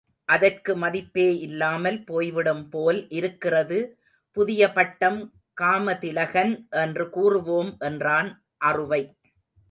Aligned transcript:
அதற்கு 0.29 0.71
மதிப்பே 0.75 1.27
இல்லாமல் 1.39 1.97
போய்விடும் 2.03 2.63
போல் 2.69 2.99
இருக்கிறது 3.09 3.79
புதிய 4.37 4.71
பட்டம் 4.71 5.19
காமதிலகன் 5.61 6.53
என்று 6.83 7.05
கூறுவோம் 7.15 7.71
என்றான் 7.79 8.29
அறுவை. 8.61 9.01